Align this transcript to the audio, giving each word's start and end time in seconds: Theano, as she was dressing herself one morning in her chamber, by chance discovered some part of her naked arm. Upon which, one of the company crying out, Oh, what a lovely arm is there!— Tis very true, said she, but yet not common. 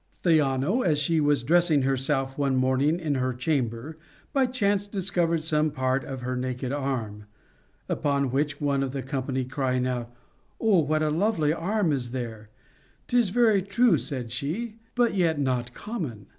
Theano, 0.23 0.81
as 0.81 0.97
she 0.97 1.21
was 1.21 1.43
dressing 1.43 1.83
herself 1.83 2.35
one 2.35 2.55
morning 2.55 2.99
in 2.99 3.13
her 3.13 3.35
chamber, 3.35 3.99
by 4.33 4.47
chance 4.47 4.87
discovered 4.87 5.43
some 5.43 5.69
part 5.69 6.03
of 6.03 6.21
her 6.21 6.35
naked 6.35 6.71
arm. 6.71 7.25
Upon 7.87 8.31
which, 8.31 8.59
one 8.59 8.81
of 8.81 8.93
the 8.93 9.03
company 9.03 9.45
crying 9.45 9.85
out, 9.85 10.11
Oh, 10.59 10.79
what 10.79 11.03
a 11.03 11.11
lovely 11.11 11.53
arm 11.53 11.91
is 11.91 12.09
there!— 12.09 12.49
Tis 13.09 13.29
very 13.29 13.61
true, 13.61 13.95
said 13.99 14.31
she, 14.31 14.77
but 14.95 15.13
yet 15.13 15.37
not 15.37 15.71
common. 15.71 16.25